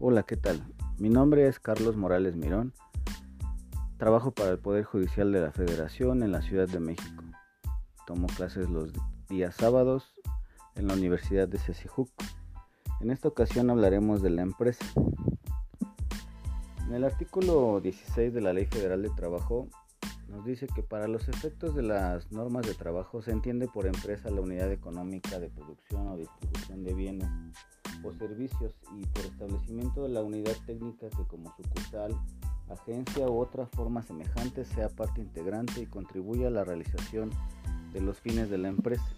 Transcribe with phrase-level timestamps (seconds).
[0.00, 0.62] Hola, ¿qué tal?
[0.96, 2.72] Mi nombre es Carlos Morales Mirón.
[3.96, 7.24] Trabajo para el Poder Judicial de la Federación en la Ciudad de México.
[8.06, 8.92] Tomo clases los
[9.28, 10.14] días sábados
[10.76, 12.08] en la Universidad de Cecijuc.
[13.00, 14.84] En esta ocasión hablaremos de la empresa.
[16.86, 19.68] En el artículo 16 de la Ley Federal de Trabajo
[20.28, 24.30] nos dice que para los efectos de las normas de trabajo se entiende por empresa
[24.30, 26.97] la unidad económica de producción o distribución de bienes
[28.04, 32.14] o servicios y por establecimiento de la unidad técnica que como sucursal,
[32.70, 37.30] agencia u otra forma semejante sea parte integrante y contribuya a la realización
[37.92, 39.08] de los fines de la empresa.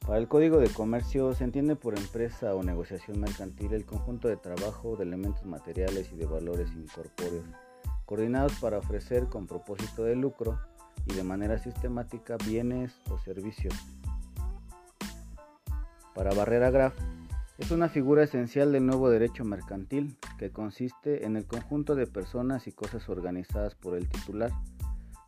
[0.00, 4.36] Para el Código de Comercio se entiende por empresa o negociación mercantil el conjunto de
[4.36, 7.46] trabajo, de elementos materiales y de valores incorpóreos,
[8.04, 10.60] coordinados para ofrecer con propósito de lucro
[11.06, 13.74] y de manera sistemática bienes o servicios
[16.14, 16.94] para Barrera Graf,
[17.58, 22.66] es una figura esencial del nuevo derecho mercantil que consiste en el conjunto de personas
[22.66, 24.50] y cosas organizadas por el titular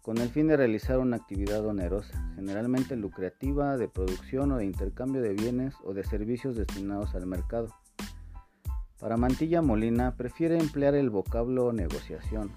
[0.06, 5.20] con el fin de realizar una actividad onerosa, generalmente lucrativa, de producción o de intercambio
[5.20, 7.74] de bienes o de servicios destinados al mercado.
[9.00, 12.52] Para Mantilla Molina prefiere emplear el vocablo negociación,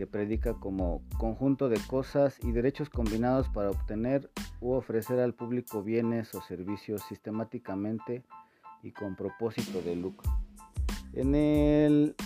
[0.00, 4.30] que predica como conjunto de cosas y derechos combinados para obtener
[4.62, 8.24] u ofrecer al público bienes o servicios sistemáticamente
[8.82, 10.32] y con propósito de lucro.
[11.12, 12.16] En el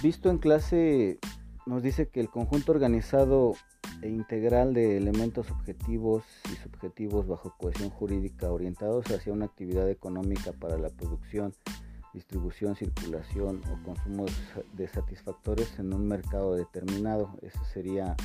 [0.00, 1.18] visto en clase
[1.66, 3.54] nos dice que el conjunto organizado
[4.00, 6.22] e integral de elementos objetivos
[6.52, 11.52] y subjetivos bajo cohesión jurídica orientados hacia una actividad económica para la producción
[12.12, 14.26] distribución, circulación o consumo
[14.74, 17.38] de satisfactores en un mercado determinado.
[17.42, 18.16] Eso sería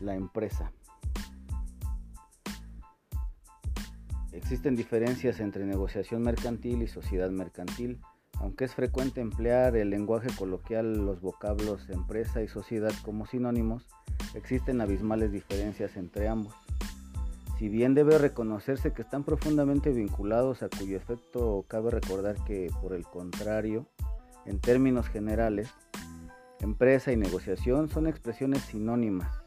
[0.00, 0.72] la empresa.
[4.32, 8.00] Existen diferencias entre negociación mercantil y sociedad mercantil,
[8.40, 13.88] aunque es frecuente emplear el lenguaje coloquial, los vocablos empresa y sociedad como sinónimos,
[14.34, 16.54] existen abismales diferencias entre ambos.
[17.58, 22.92] Si bien debe reconocerse que están profundamente vinculados a cuyo efecto cabe recordar que, por
[22.92, 23.84] el contrario,
[24.46, 25.68] en términos generales,
[26.60, 29.42] empresa y negociación son expresiones sinónimas,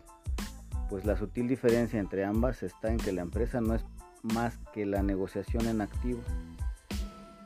[0.90, 3.86] pues la sutil diferencia entre ambas está en que la empresa no es
[4.24, 6.20] más que la negociación en activo.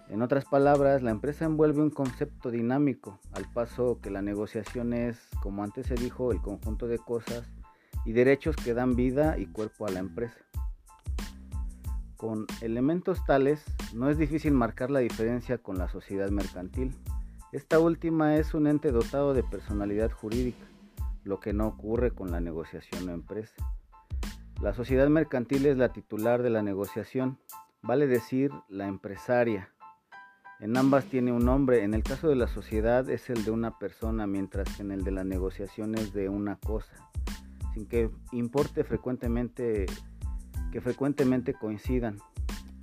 [0.09, 5.28] En otras palabras, la empresa envuelve un concepto dinámico, al paso que la negociación es,
[5.44, 7.52] como antes se dijo, el conjunto de cosas
[8.05, 10.38] y derechos que dan vida y cuerpo a la empresa.
[12.16, 16.95] Con elementos tales, no es difícil marcar la diferencia con la sociedad mercantil.
[17.51, 20.66] Esta última es un ente dotado de personalidad jurídica,
[21.23, 23.55] lo que no ocurre con la negociación o empresa.
[24.61, 27.37] La sociedad mercantil es la titular de la negociación,
[27.81, 29.69] vale decir la empresaria.
[30.59, 33.77] En ambas tiene un nombre, en el caso de la sociedad es el de una
[33.77, 37.11] persona, mientras que en el de la negociación es de una cosa,
[37.75, 39.86] sin que importe frecuentemente
[40.72, 42.18] que frecuentemente coincidan.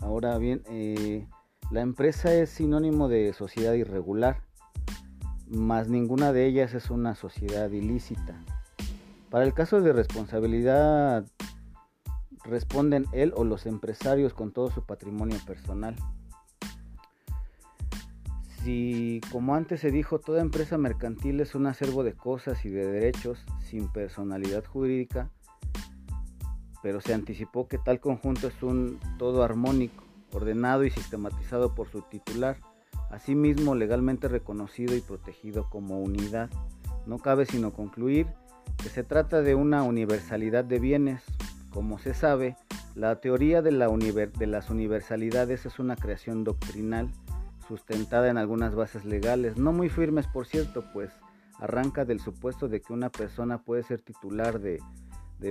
[0.00, 1.26] Ahora bien, eh,
[1.70, 4.42] la empresa es sinónimo de sociedad irregular,
[5.48, 8.38] mas ninguna de ellas es una sociedad ilícita.
[9.30, 11.24] Para el caso de responsabilidad
[12.44, 15.96] responden él o los empresarios con todo su patrimonio personal.
[18.64, 22.86] Si, como antes se dijo, toda empresa mercantil es un acervo de cosas y de
[22.86, 25.30] derechos sin personalidad jurídica,
[26.80, 32.02] pero se anticipó que tal conjunto es un todo armónico, ordenado y sistematizado por su
[32.02, 32.58] titular,
[33.10, 36.48] asimismo legalmente reconocido y protegido como unidad.
[37.06, 38.28] No cabe sino concluir
[38.80, 41.22] que se trata de una universalidad de bienes.
[41.70, 42.56] Como se sabe,
[42.94, 47.10] la teoría de, la de las universalidades es una creación doctrinal
[47.72, 51.10] sustentada en algunas bases legales, no muy firmes por cierto, pues
[51.58, 54.78] arranca del supuesto de que una persona puede ser titular de,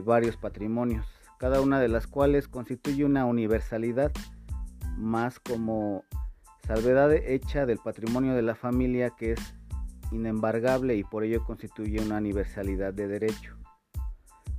[0.06, 1.06] varios patrimonios
[1.40, 4.12] cada una de las cuales constituye una universalidad
[4.96, 6.04] más como
[6.68, 9.56] salvedad hecha del patrimonio de la familia que es
[10.12, 13.58] inembargable y por ello constituye una universalidad de derecho.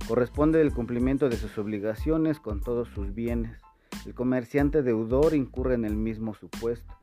[0.05, 3.57] Corresponde el cumplimiento de sus obligaciones con todos sus bienes.
[4.05, 6.93] El comerciante deudor incurre en el mismo supuesto.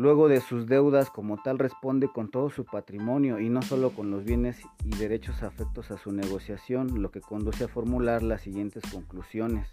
[0.00, 4.10] Luego de sus deudas como tal responde con todo su patrimonio y no solo con
[4.10, 8.82] los bienes y derechos afectos a su negociación, lo que conduce a formular las siguientes
[8.90, 9.68] conclusiones.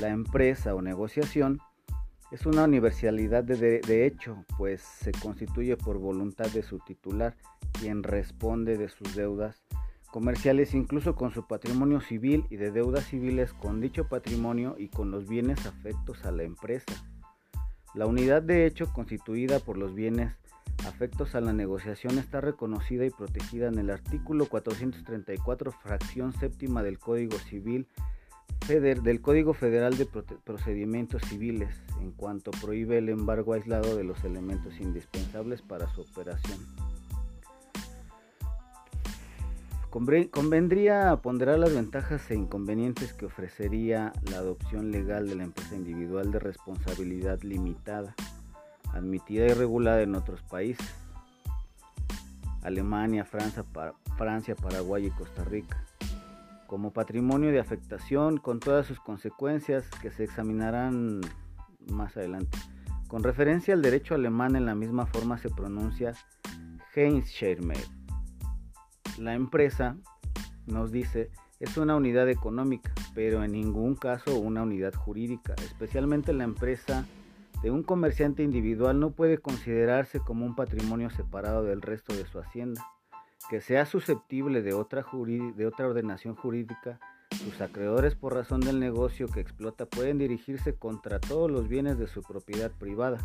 [0.00, 1.60] La empresa o negociación
[2.32, 7.36] es una universalidad de, de, hecho, pues se constituye por voluntad de su titular,
[7.78, 9.62] quien responde de sus deudas
[10.10, 15.12] comerciales incluso con su patrimonio civil y de deudas civiles con dicho patrimonio y con
[15.12, 16.96] los bienes afectos a la empresa.
[17.98, 20.32] La unidad de hecho constituida por los bienes
[20.86, 27.00] afectos a la negociación está reconocida y protegida en el artículo 434, fracción séptima del
[27.00, 27.88] Código Civil
[28.68, 34.78] del Código Federal de Procedimientos Civiles, en cuanto prohíbe el embargo aislado de los elementos
[34.78, 36.87] indispensables para su operación.
[39.90, 46.30] Convendría ponderar las ventajas e inconvenientes que ofrecería la adopción legal de la empresa individual
[46.30, 48.14] de responsabilidad limitada,
[48.92, 50.94] admitida y regulada en otros países,
[52.62, 53.64] Alemania, Francia,
[54.18, 55.82] Francia, Paraguay y Costa Rica,
[56.66, 61.22] como patrimonio de afectación con todas sus consecuencias que se examinarán
[61.90, 62.58] más adelante.
[63.08, 66.12] Con referencia al derecho alemán en la misma forma se pronuncia
[66.94, 67.97] Heinzschirmer
[69.18, 69.96] la empresa,
[70.66, 71.30] nos dice,
[71.60, 75.54] es una unidad económica, pero en ningún caso una unidad jurídica.
[75.62, 77.04] Especialmente la empresa
[77.62, 82.38] de un comerciante individual no puede considerarse como un patrimonio separado del resto de su
[82.38, 82.86] hacienda.
[83.50, 85.04] Que sea susceptible de otra,
[85.56, 87.00] de otra ordenación jurídica,
[87.30, 92.06] sus acreedores por razón del negocio que explota pueden dirigirse contra todos los bienes de
[92.06, 93.18] su propiedad privada.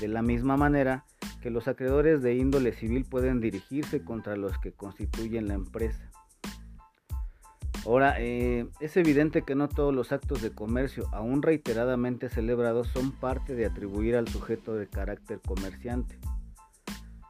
[0.00, 1.04] De la misma manera,
[1.46, 6.10] que los acreedores de índole civil pueden dirigirse contra los que constituyen la empresa.
[7.84, 13.12] Ahora, eh, es evidente que no todos los actos de comercio, aún reiteradamente celebrados, son
[13.12, 16.18] parte de atribuir al sujeto de carácter comerciante.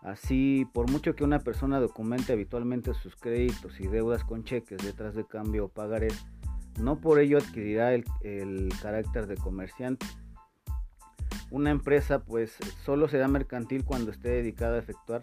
[0.01, 5.15] Así, por mucho que una persona documente habitualmente sus créditos y deudas con cheques, letras
[5.15, 6.25] de cambio o pagarés,
[6.81, 10.07] no por ello adquirirá el carácter de comerciante
[11.51, 15.21] una empresa pues solo será mercantil cuando esté dedicada a efectuar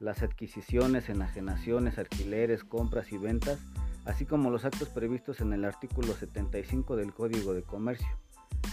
[0.00, 3.58] las adquisiciones, enajenaciones, alquileres, compras y ventas,
[4.04, 8.08] así como los actos previstos en el artículo 75 del Código de Comercio.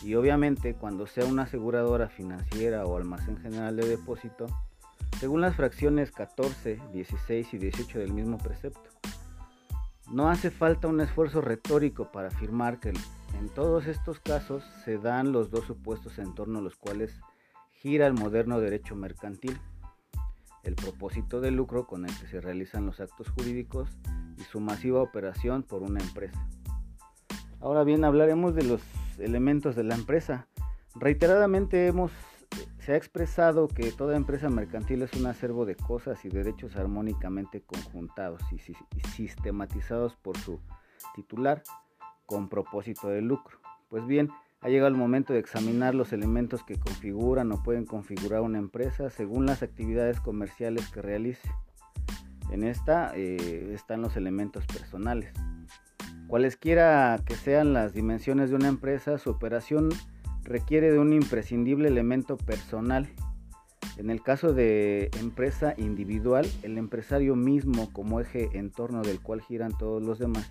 [0.03, 4.47] Y obviamente cuando sea una aseguradora financiera o almacén general de depósito,
[5.19, 8.89] según las fracciones 14, 16 y 18 del mismo precepto.
[10.11, 12.91] No hace falta un esfuerzo retórico para afirmar que
[13.41, 17.19] en todos estos casos se dan los dos supuestos en torno a los cuales
[17.71, 19.59] gira el moderno derecho mercantil,
[20.61, 23.89] el propósito de lucro con el que se realizan los actos jurídicos
[24.37, 26.47] y su masiva operación por una empresa.
[27.59, 28.83] Ahora bien, hablaremos de los
[29.17, 30.47] elementos de la empresa.
[30.93, 32.11] Reiteradamente hemos,
[32.77, 37.61] se ha expresado que toda empresa mercantil es un acervo de cosas y derechos armónicamente
[37.61, 38.59] conjuntados y
[39.07, 40.59] sistematizados por su
[41.15, 41.63] titular
[42.31, 43.59] con propósito de lucro.
[43.89, 44.29] Pues bien,
[44.61, 49.09] ha llegado el momento de examinar los elementos que configuran o pueden configurar una empresa
[49.09, 51.51] según las actividades comerciales que realice.
[52.49, 55.33] En esta eh, están los elementos personales.
[56.27, 59.89] Cualesquiera que sean las dimensiones de una empresa, su operación
[60.43, 63.09] requiere de un imprescindible elemento personal.
[63.97, 69.41] En el caso de empresa individual, el empresario mismo como eje en torno del cual
[69.41, 70.49] giran todos los demás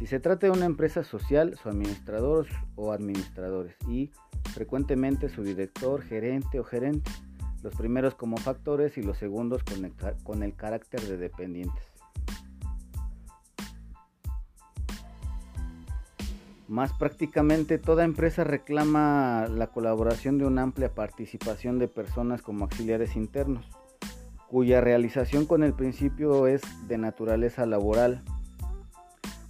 [0.00, 4.10] si se trata de una empresa social, su administrador o administradores y
[4.54, 7.10] frecuentemente su director, gerente o gerente,
[7.62, 9.92] los primeros como factores y los segundos con el,
[10.24, 11.84] con el carácter de dependientes.
[16.66, 23.16] Más prácticamente toda empresa reclama la colaboración de una amplia participación de personas como auxiliares
[23.16, 23.68] internos,
[24.48, 28.22] cuya realización con el principio es de naturaleza laboral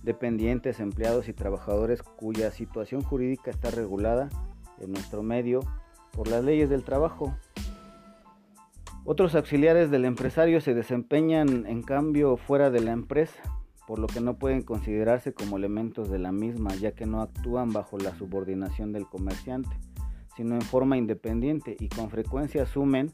[0.02, 4.28] dependientes, empleados y trabajadores cuya situación jurídica está regulada
[4.80, 5.61] en nuestro medio
[6.12, 7.35] por las leyes del trabajo.
[9.04, 13.42] Otros auxiliares del empresario se desempeñan en cambio fuera de la empresa,
[13.87, 17.73] por lo que no pueden considerarse como elementos de la misma, ya que no actúan
[17.73, 19.76] bajo la subordinación del comerciante,
[20.37, 23.12] sino en forma independiente y con frecuencia asumen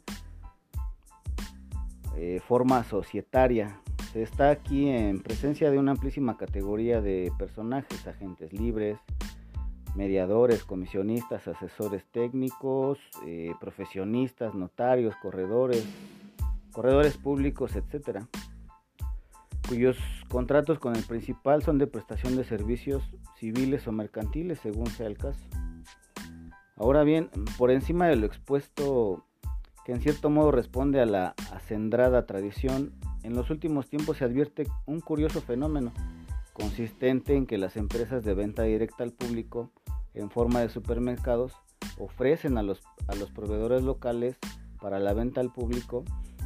[2.17, 3.81] eh, forma societaria,
[4.23, 8.99] está aquí en presencia de una amplísima categoría de personajes, agentes libres,
[9.95, 15.85] mediadores, comisionistas, asesores técnicos, eh, profesionistas, notarios, corredores,
[16.73, 18.29] corredores públicos, etcétera,
[19.69, 19.97] cuyos
[20.29, 23.03] contratos con el principal son de prestación de servicios
[23.37, 25.41] civiles o mercantiles, según sea el caso.
[26.77, 29.25] Ahora bien, por encima de lo expuesto,
[29.87, 32.93] que en cierto modo responde a la acendrada tradición,
[33.27, 35.93] en los últimos tiempos se advierte un curioso fenómeno
[36.53, 39.73] consistente en que las empresas de venta directa al público
[40.15, 41.53] en forma de supermercados
[41.99, 44.39] ofrecen a los, a los proveedores locales
[44.81, 46.05] para la venta al público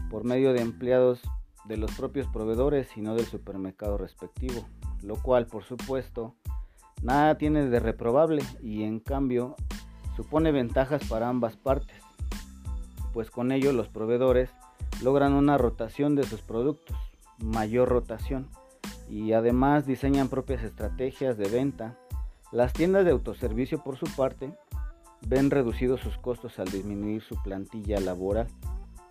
[0.09, 1.21] por medio de empleados
[1.67, 4.67] de los propios proveedores y no del supermercado respectivo,
[5.03, 6.35] lo cual por supuesto
[7.03, 9.55] nada tiene de reprobable y en cambio
[10.17, 12.03] supone ventajas para ambas partes,
[13.13, 14.51] pues con ello los proveedores
[15.03, 16.97] logran una rotación de sus productos,
[17.39, 18.49] mayor rotación,
[19.09, 21.99] y además diseñan propias estrategias de venta.
[22.53, 24.57] Las tiendas de autoservicio por su parte
[25.27, 28.49] ven reducidos sus costos al disminuir su plantilla laboral.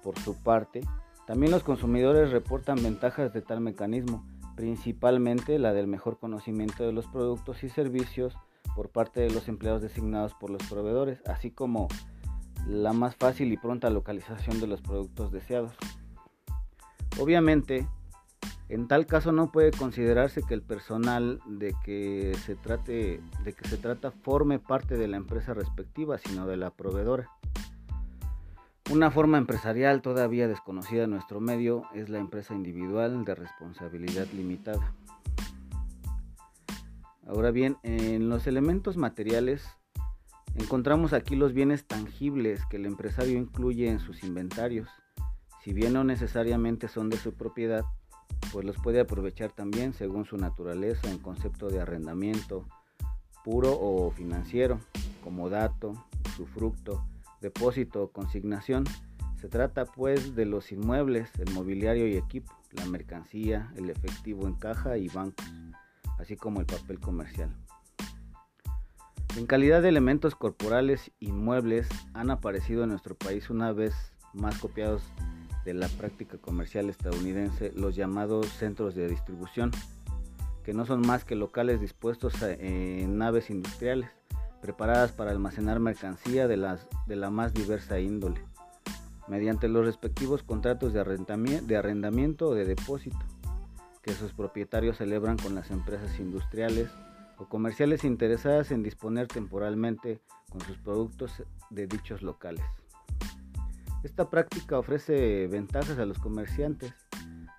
[0.04, 0.82] Por su parte,
[1.28, 7.06] también los consumidores reportan ventajas de tal mecanismo, principalmente la del mejor conocimiento de los
[7.08, 8.36] productos y servicios
[8.76, 11.88] por parte de los empleados designados por los proveedores, así como
[12.68, 15.74] la más fácil y pronta localización de los productos deseados.
[17.20, 17.88] Obviamente,
[18.70, 23.68] en tal caso no puede considerarse que el personal de que se trate de que
[23.68, 27.30] se trata forme parte de la empresa respectiva, sino de la proveedora.
[28.92, 34.94] Una forma empresarial todavía desconocida en nuestro medio es la empresa individual de responsabilidad limitada.
[37.28, 39.68] Ahora bien, en los elementos materiales
[40.60, 44.90] encontramos aquí los bienes tangibles que el empresario incluye en sus inventarios.
[45.64, 47.86] Si bien no necesariamente son de su propiedad,
[48.52, 52.66] pues los puede aprovechar también según su naturaleza en concepto de arrendamiento
[53.44, 54.80] puro o financiero,
[55.24, 55.94] como dato,
[56.28, 57.04] usufructo,
[57.42, 58.84] depósito o consignación.
[59.40, 64.56] Se trata pues de los inmuebles, el mobiliario y equipo, la mercancía, el efectivo en
[64.56, 65.46] caja y bancos,
[66.20, 67.56] así como el papel comercial.
[69.38, 73.94] En calidad de elementos corporales inmuebles han aparecido en nuestro país una vez
[74.34, 75.04] más copiados
[75.66, 79.72] de la práctica comercial estadounidense los llamados centros de distribución,
[80.64, 84.10] que no son más que locales dispuestos en naves industriales,
[84.62, 88.42] preparadas para almacenar mercancía de, las, de la más diversa índole,
[89.28, 93.20] mediante los respectivos contratos de arrendamiento, de arrendamiento o de depósito,
[94.02, 96.90] que sus propietarios celebran con las empresas industriales
[97.40, 100.20] o comerciales interesadas en disponer temporalmente
[100.50, 102.66] con sus productos de dichos locales.
[104.04, 106.94] Esta práctica ofrece ventajas a los comerciantes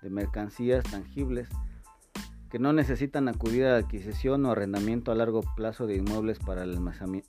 [0.01, 1.49] de mercancías tangibles
[2.49, 6.63] que no necesitan acudir a la adquisición o arrendamiento a largo plazo de inmuebles para
[6.63, 6.77] el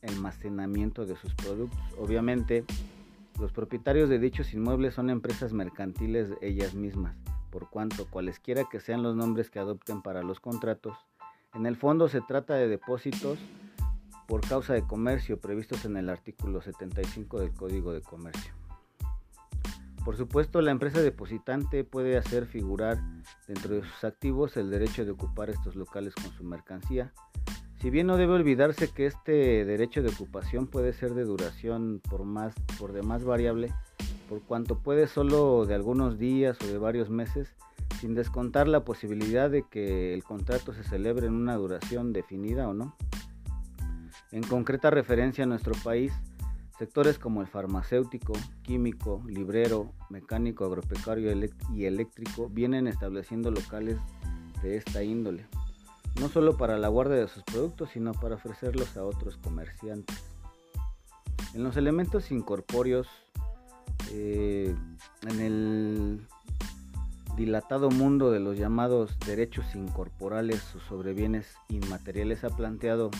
[0.02, 1.78] almacenamiento de sus productos.
[1.96, 2.64] Obviamente,
[3.38, 7.16] los propietarios de dichos inmuebles son empresas mercantiles ellas mismas,
[7.50, 10.96] por cuanto cualesquiera que sean los nombres que adopten para los contratos,
[11.54, 13.38] en el fondo se trata de depósitos
[14.26, 18.52] por causa de comercio previstos en el artículo 75 del Código de Comercio.
[20.04, 22.98] Por supuesto, la empresa depositante puede hacer figurar
[23.46, 27.12] dentro de sus activos el derecho de ocupar estos locales con su mercancía.
[27.80, 32.24] Si bien no debe olvidarse que este derecho de ocupación puede ser de duración por,
[32.24, 33.72] más, por demás variable,
[34.28, 37.54] por cuanto puede solo de algunos días o de varios meses,
[38.02, 42.74] sin descontar la posibilidad de que el contrato se celebre en una duración definida o
[42.74, 42.96] no.
[44.32, 46.12] En concreta referencia a nuestro país,
[46.76, 48.32] Sectores como el farmacéutico,
[48.62, 51.30] químico, librero, mecánico, agropecuario
[51.72, 53.98] y eléctrico vienen estableciendo locales
[54.64, 55.46] de esta índole,
[56.18, 60.24] no solo para la guardia de sus productos, sino para ofrecerlos a otros comerciantes.
[61.54, 63.06] En los elementos incorpóreos,
[64.10, 64.74] eh,
[65.28, 66.26] en el
[67.36, 73.10] dilatado mundo de los llamados derechos incorporales o sobre bienes inmateriales ha planteado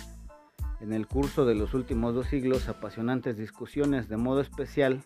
[0.81, 5.03] en el curso de los últimos dos siglos apasionantes discusiones de modo especial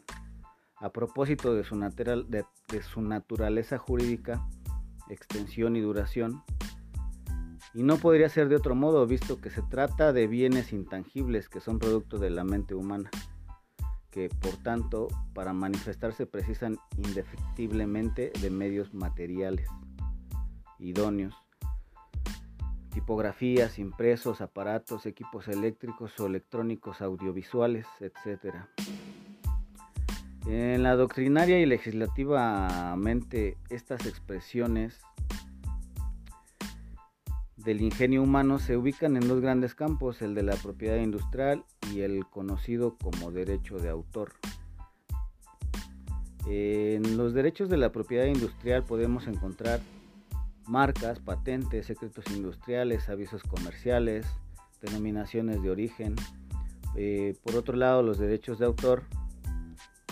[0.76, 4.46] a propósito de su, de, su naturaleza jurídica,
[5.08, 6.42] extensión y duración.
[7.74, 11.60] Y no podría ser de otro modo, visto que se trata de bienes intangibles que
[11.60, 13.10] son producto de la mente humana,
[14.16, 19.68] que por tanto para manifestarse precisan indefectiblemente de medios materiales
[20.78, 21.34] idóneos
[22.94, 28.54] tipografías, impresos, aparatos, equipos eléctricos o electrónicos audiovisuales, etc.
[30.46, 34.98] En la doctrinaria y legislativamente estas expresiones
[37.66, 42.02] del ingenio humano se ubican en dos grandes campos, el de la propiedad industrial y
[42.02, 44.34] el conocido como derecho de autor.
[46.46, 49.80] En los derechos de la propiedad industrial podemos encontrar
[50.68, 54.28] marcas, patentes, secretos industriales, avisos comerciales,
[54.80, 56.14] denominaciones de origen.
[56.94, 59.02] Eh, por otro lado, los derechos de autor,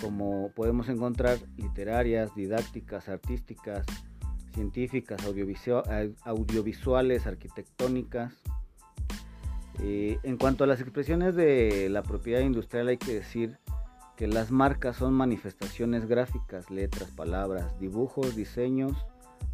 [0.01, 3.87] como podemos encontrar literarias, didácticas, artísticas,
[4.55, 8.33] científicas, audiovisuales, arquitectónicas.
[9.81, 13.59] Eh, en cuanto a las expresiones de la propiedad industrial hay que decir
[14.17, 19.05] que las marcas son manifestaciones gráficas, letras, palabras, dibujos, diseños,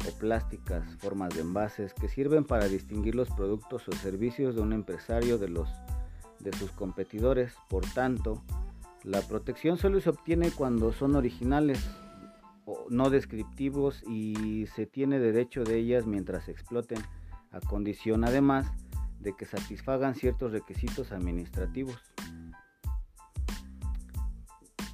[0.07, 4.73] o plásticas, formas de envases que sirven para distinguir los productos o servicios de un
[4.73, 5.69] empresario de los
[6.39, 7.53] de sus competidores.
[7.69, 8.41] Por tanto,
[9.03, 11.87] la protección solo se obtiene cuando son originales
[12.89, 16.99] no descriptivos y se tiene derecho de ellas mientras exploten,
[17.51, 18.71] a condición además
[19.19, 22.01] de que satisfagan ciertos requisitos administrativos.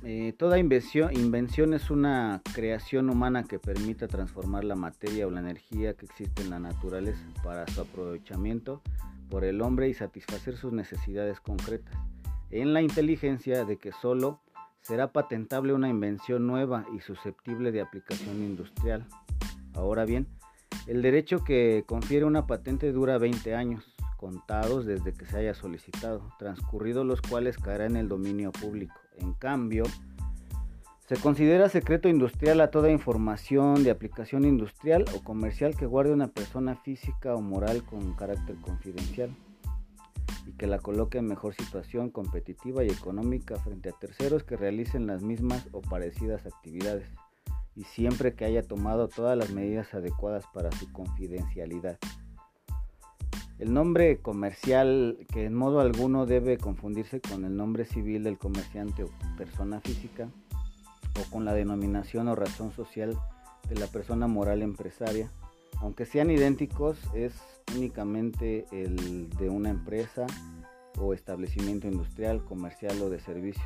[0.03, 5.39] Eh, toda invención, invención es una creación humana que permita transformar la materia o la
[5.39, 8.81] energía que existe en la naturaleza para su aprovechamiento
[9.29, 11.95] por el hombre y satisfacer sus necesidades concretas
[12.51, 14.39] en la inteligencia de que solo
[14.87, 19.05] será patentable una invención nueva y susceptible de aplicación industrial.
[19.73, 20.27] Ahora bien,
[20.87, 26.31] el derecho que confiere una patente dura 20 años, contados desde que se haya solicitado,
[26.39, 28.95] transcurridos los cuales caerá en el dominio público.
[29.17, 29.83] En cambio,
[31.05, 36.29] se considera secreto industrial a toda información de aplicación industrial o comercial que guarde una
[36.29, 39.35] persona física o moral con carácter confidencial
[40.45, 45.07] y que la coloque en mejor situación competitiva y económica frente a terceros que realicen
[45.07, 47.07] las mismas o parecidas actividades
[47.75, 51.99] y siempre que haya tomado todas las medidas adecuadas para su confidencialidad.
[53.59, 59.03] El nombre comercial, que en modo alguno debe confundirse con el nombre civil del comerciante
[59.03, 60.29] o persona física,
[61.19, 63.17] o con la denominación o razón social
[63.67, 65.31] de la persona moral empresaria,
[65.81, 67.33] aunque sean idénticos, es
[67.75, 70.25] únicamente el de una empresa
[70.99, 73.65] o establecimiento industrial, comercial o de servicios.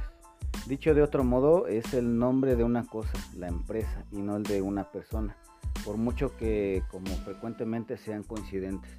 [0.68, 4.44] Dicho de otro modo, es el nombre de una cosa, la empresa, y no el
[4.44, 5.38] de una persona,
[5.86, 8.92] por mucho que como frecuentemente sean coincidentes.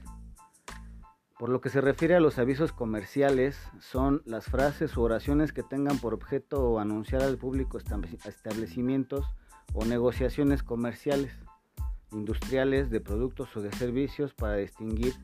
[1.38, 5.62] Por lo que se refiere a los avisos comerciales, son las frases o oraciones que
[5.62, 9.26] tengan por objeto anunciar al público establecimientos
[9.74, 11.32] o negociaciones comerciales
[12.12, 15.14] industriales de productos o de servicios para distinguir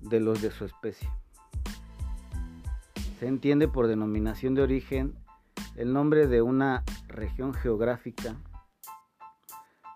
[0.00, 1.08] de los de su especie.
[3.18, 5.14] Se entiende por denominación de origen
[5.76, 8.36] el nombre de una región geográfica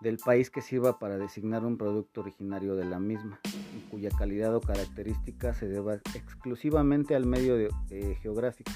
[0.01, 3.39] del país que sirva para designar un producto originario de la misma
[3.75, 8.71] y cuya calidad o característica se deba exclusivamente al medio eh, geográfico,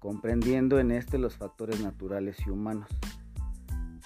[0.00, 2.88] comprendiendo en este los factores naturales y humanos.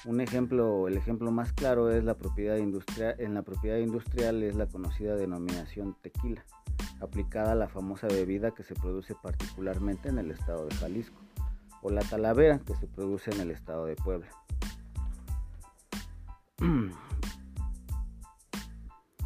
[0.04, 3.16] Un ejemplo, el ejemplo más claro es la propiedad industrial.
[3.18, 6.44] En la propiedad industrial es la conocida denominación tequila,
[7.00, 11.20] aplicada a la famosa bebida que se produce particularmente en el estado de Jalisco,
[11.82, 14.28] o la talavera que se produce en el estado de Puebla.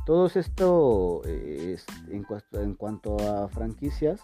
[0.07, 1.77] Todo esto eh,
[2.09, 4.21] en, cuanto, a franquicias.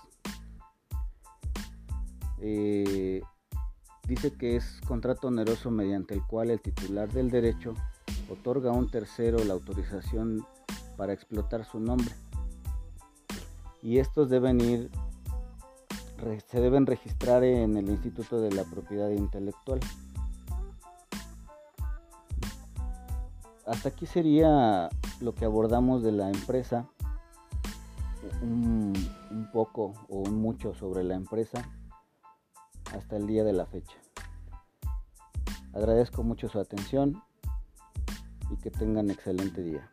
[2.40, 3.20] Eh,
[4.08, 7.74] dice que es contrato oneroso mediante el cual el titular del derecho
[8.30, 10.46] otorga a un tercero la autorización
[10.96, 12.10] para explotar su nombre.
[13.82, 14.90] Y estos deben ir,
[16.48, 19.78] se deben registrar en el Instituto de la Propiedad Intelectual.
[23.66, 24.88] Hasta aquí sería
[25.20, 26.88] lo que abordamos de la empresa,
[28.40, 28.94] un,
[29.52, 31.68] poco o mucho sobre la empresa
[32.94, 33.96] hasta el día de la fecha.
[35.72, 37.22] Agradezco mucho su atención
[38.50, 39.90] y que tengan excelente día.